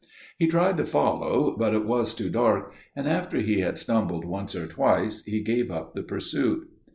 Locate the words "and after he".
2.95-3.59